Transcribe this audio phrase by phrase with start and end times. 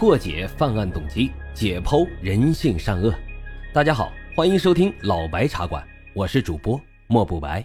[0.00, 3.14] 破解犯案动机，解剖人性善恶。
[3.70, 7.62] 大家好，欢迎收听老白茶馆，我是主播莫不白。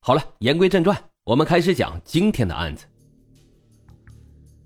[0.00, 2.86] 好了，言归正传，我们开始讲今天的案子。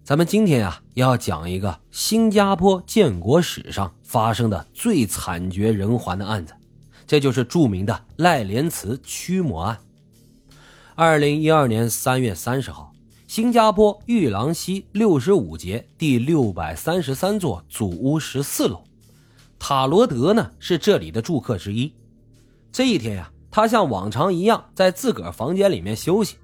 [0.05, 6.55] 咱们今天啊，要讲一个新加坡建国史上发生的最惨绝人寰的案子，
[7.09, 9.77] 这就是著名的赖莲慈驱魔案。
[10.95, 12.90] 二零一二年三月三十号，
[13.31, 18.83] 新加坡玉廊西六十五街第六百三十三座祖屋十四楼，
[19.57, 21.95] 塔罗德呢是这里的住客之一。
[22.73, 26.39] 这一天呀，他像往常一样在自个儿房间里面休息，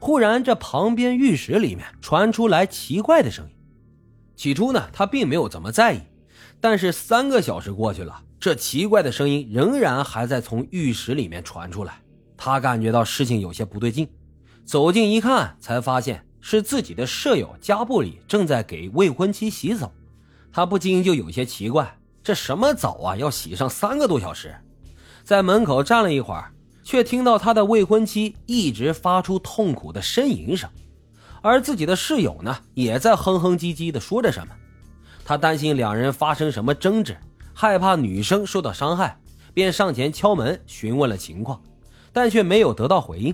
[0.00, 3.54] 忽然这旁边浴室里面传出来奇怪的声音。
[4.34, 6.00] 起初呢，他并没有怎么在意，
[6.60, 12.02] 但是三个小时过去了，这奇怪的声音仍然还在从浴室里面传出来。
[12.36, 14.08] 他感觉到事情有些不对劲，
[14.66, 19.92] 走近一看，才发现是自己的舍友加布里正在给未婚妻洗澡。
[20.52, 24.56] 他不禁就有些奇怪，这什么澡啊，要洗上三个多小时？
[25.22, 30.68] 在门口站了一会儿，却听到他的未婚妻一直发出痛苦的呻吟声，
[31.42, 34.52] 而自己的室友呢，也在哼哼唧唧的说着什么。
[35.24, 37.16] 他担心两人发生什么争执，
[37.54, 39.16] 害怕女生受到伤害，
[39.54, 41.62] 便上前敲门询问了情况。
[42.12, 43.32] 但却没有得到回应。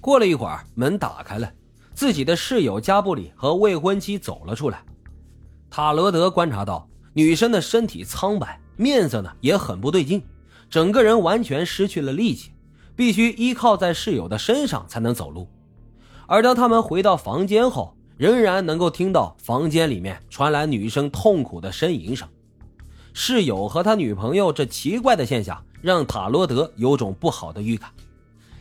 [0.00, 1.52] 过了一会儿，门打开了，
[1.94, 4.82] 自己的室友加布里和未婚妻走了出来。
[5.68, 10.22] 塔罗德观察到女生的身体苍白，面色呢也很不对劲，
[10.68, 12.50] 整个人完全失去了力气，
[12.96, 15.46] 必须依靠在室友的身上才能走路。
[16.26, 22.28] 而当他们回到房间后，仍然能够听到房间里面传来女生痛苦的呻吟声。
[23.12, 25.64] 室友和他女朋友这奇怪的现象。
[25.82, 27.90] 让塔罗德有种不好的预感。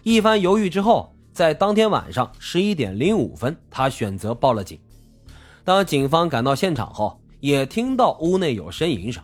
[0.03, 4.77] 一番犹豫之后，在当天晚上十一点零五分，他选择报了警。
[5.63, 9.23] 当警方赶到现场后，也听到屋内有呻吟声，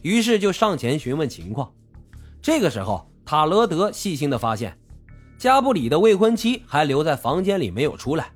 [0.00, 1.70] 于是就上前询问情况。
[2.40, 4.74] 这个时候，塔罗德细心的发现，
[5.36, 8.32] 加布里的未婚妻还留在房间里没有出来，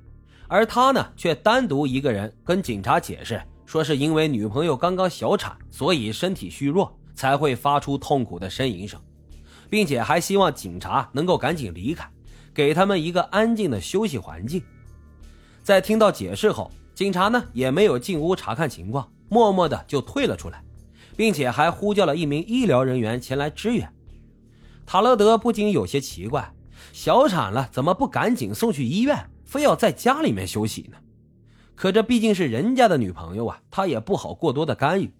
[0.47, 6.95] 而他呢，却单独一个人跟警察解释，说是因为女朋友刚刚小产，所以身体虚弱。
[7.15, 9.01] 才会发出痛苦的呻吟声，
[9.67, 12.07] 并且还希望警察能够赶紧离开，
[12.55, 14.63] 给他们一个安静的休息环境。
[15.61, 20.63] 在听到解释后，警察呢也没有进屋查看情况，默默的就退了出来，
[21.17, 23.91] 并且还呼叫了一名医疗人员前来支援。
[24.85, 26.53] 塔勒德不禁有些奇怪，
[26.93, 30.97] 小产了怎么不赶紧送去医院，非要在家里面休息呢？
[31.75, 35.11] 可这毕竟是人家的女朋友啊，他也不好过多的干预。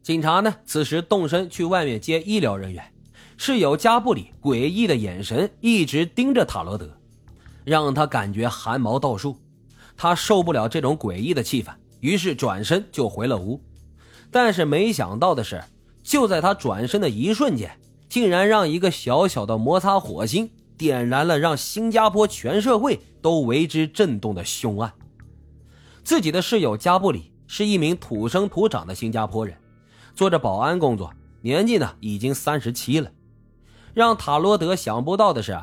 [0.00, 0.54] 警察呢？
[0.64, 2.84] 此时动身去外面接医疗人员，
[3.44, 6.88] 室友加布里诡异的眼神一直盯着塔罗德，
[7.64, 9.36] 让他感觉汗毛倒竖。
[9.96, 13.60] 他受不了这种诡异的气氛，于是转身就回了屋。
[14.30, 15.60] 但是没想到的是，
[16.04, 17.76] 就在他转身的一瞬间，
[18.08, 20.48] 竟然让一个小小的摩擦火星
[20.78, 24.92] 点燃了让新加坡全社会都为之震动的凶案。
[26.04, 29.56] 自己的室友加布里是一名土生土长的新加坡人。
[30.14, 33.10] 做着保安工作，年纪呢已经三十七了。
[33.94, 35.58] 让塔罗德想不到的是，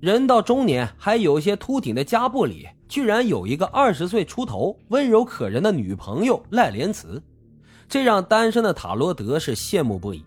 [0.00, 7.22] 人到中年还有些秃顶的加布里，居然有一个二十岁出头、温柔可人的女朋友赖莲慈，
[7.88, 10.24] 这让单身的塔罗德是羡慕不已。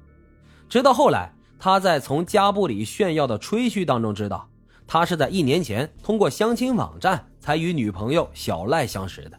[0.69, 4.47] 直到后来，他在从加布里炫耀的吹嘘当中知道，
[4.87, 9.37] 他是在一年前通过相亲网站才与女朋友小赖相识的。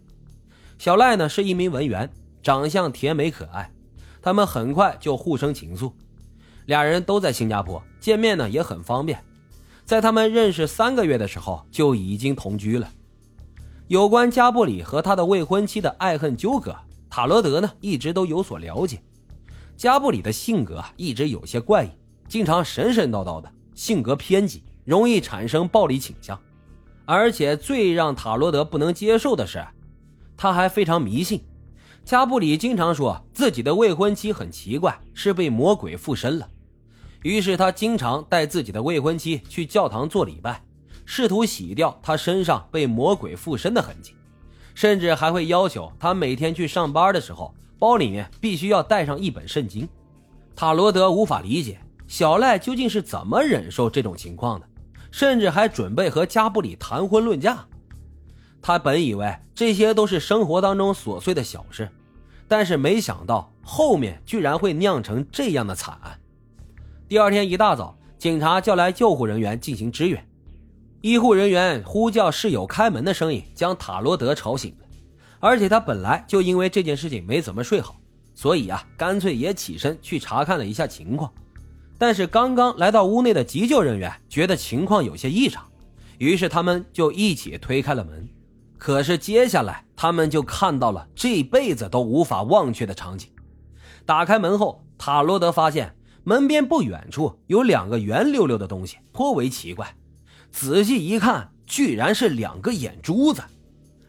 [0.78, 3.72] 小赖呢是一名文员，长相甜美可爱。
[4.20, 5.92] 他们很快就互生情愫，
[6.66, 9.22] 俩人都在新加坡见面呢，也很方便。
[9.84, 12.90] 在他们认识三个月的时候就已经同居了。
[13.86, 16.76] 有关加布里和他的未婚妻的爱恨纠葛，
[17.08, 19.00] 塔罗德呢一直都有所了解。
[19.76, 21.90] 加布里的性格啊一直有些怪异，
[22.26, 26.36] 经常神神叨叨的，性格偏激，容易产生暴力倾向。
[27.04, 29.64] 而且最让塔罗德不能接受的是，
[30.36, 31.40] 他还非常迷信。
[32.04, 36.48] 加布里经常说自己的未婚妻很奇怪，是被魔鬼附身了。
[37.26, 40.62] 于是他经常带自己的未婚妻去教堂做礼拜，
[41.04, 44.14] 试图洗掉他身上被魔鬼附身的痕迹，
[44.76, 49.88] 甚至还会要求他每天去上班的时候，包里面必须要带上一本圣经。
[50.54, 54.68] 塔罗德无法理解小赖究竟是怎么忍受这种情况的，
[55.10, 57.66] 甚至还准备和加布里谈婚论嫁。
[58.62, 61.90] 他本以为这些都是生活当中琐碎的小事，
[62.46, 66.16] 但是没想到后面居然会酿成这样的惨案。
[67.08, 70.28] 第二天一大早，警察叫来救护人员进行支援。
[71.02, 74.86] 医护人员呼叫室友开门的声音将塔罗德吵醒了，
[75.38, 77.94] 而且他本来就因为这件事情没怎么睡好，
[78.34, 81.32] 所以啊，干脆也起身去查看了一下情况。
[81.96, 85.64] 但是刚刚来到屋内的急救人员觉得情况有些异常，
[86.18, 88.28] 于是他们就一起推开了门。
[88.78, 93.30] 可是接下来他们就看到了这辈子都无法忘却的场景。
[94.04, 95.94] 打开门后，塔罗德发现
[96.28, 99.94] 门边不远处有两个圆溜溜的东西，颇为奇怪。
[100.50, 103.40] 仔细一看，居然是两个眼珠子。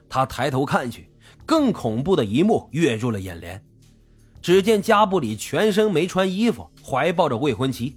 [0.10, 1.12] 他抬头看去，
[1.46, 3.64] 更恐怖的一幕跃入了眼帘。
[4.42, 7.96] 只见加布里全身没穿衣服，怀抱着未婚妻。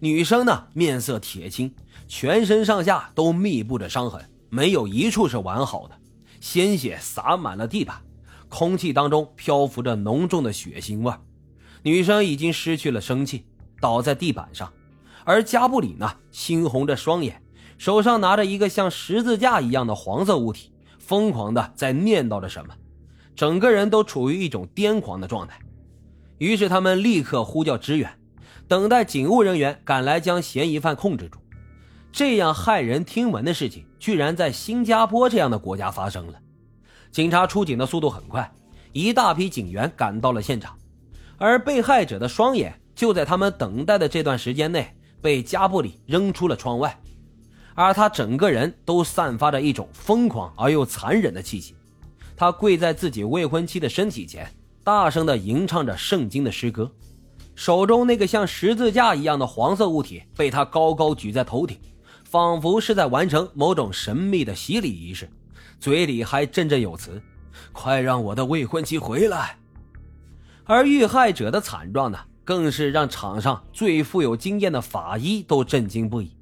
[0.00, 1.70] 女生呢，面色铁青，
[2.06, 5.94] 全身上下都密布着伤痕，没有一处是完好的，
[6.40, 8.00] 鲜血洒满了地板，
[8.48, 11.12] 空气当中漂浮着浓重的血腥味。
[11.82, 13.44] 女生已经失去了生气，
[13.80, 14.72] 倒在地板上，
[15.24, 17.42] 而加布里呢，猩红着双眼，
[17.78, 22.74] 手上拿着一个像十字架一样的黄色物体，疯狂的在念叨着什么，
[23.36, 25.58] 整个人都处于一种癫狂的状态。
[26.38, 28.10] 于是他们立刻呼叫支援，
[28.66, 31.38] 等待警务人员赶来将嫌疑犯控制住。
[32.10, 36.34] 这样骇人听闻的事情，居然在新加坡这样的国家发生了。
[37.10, 38.50] 警察出警的速度很快，
[38.92, 40.76] 一大批警员赶到了现场。
[41.36, 44.92] 而被害者的双眼就在他们等待的这段时间内
[45.22, 47.00] 被加布里扔出了窗外，
[47.76, 51.76] 而他整个人都散发着一种疯狂而又残忍的气息。
[52.36, 54.52] 他跪在自己未婚妻的身体前，
[54.82, 56.90] 大声地吟唱着圣经的诗歌，
[57.54, 61.78] 手中那个像十字架一样的黄色物体被他高高举在头顶，
[62.24, 65.30] 仿佛是在完成某种神秘的洗礼仪式，
[65.78, 67.22] 嘴里还振振有词
[67.72, 69.56] ：“快让我的未婚妻回来。”
[70.66, 72.18] 而遇害者的惨状呢，
[72.48, 76.34] 更是让场上最富有经验的法医都震惊不已。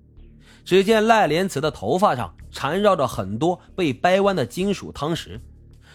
[0.64, 5.40] 只见赖莲慈的头发上缠绕着很多被掰弯的金属汤匙，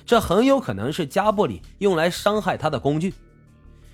[0.05, 3.13] 这很有可能是加布里用来伤害他的工具。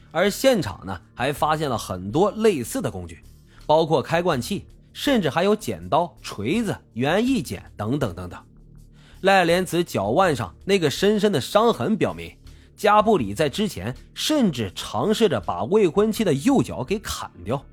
[0.09, 3.21] 而现场呢，还发现了很多类似的工具，
[3.67, 8.43] 包括开罐器，甚至还有剪刀、锤子、园艺剪等等等等。
[9.21, 12.35] 赖莲慈脚腕上那个深深的伤痕表明。
[12.77, 17.65] 加布里在之前甚至尝试着把未婚妻的右脚给砍掉，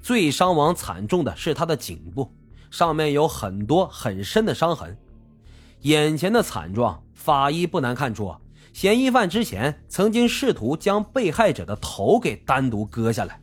[0.00, 2.32] 最伤亡惨重的是他的颈部，
[2.70, 4.96] 上面有很多很深的伤痕。
[5.82, 8.34] 眼前的惨状，法医不难看出，
[8.72, 13.38] 嫌疑犯之前曾经试图将被害者的头给单独割下来。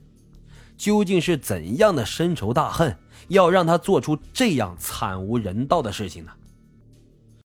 [0.75, 2.97] 究竟是怎样的深仇大恨，
[3.27, 6.31] 要让他做出这样惨无人道的事情呢？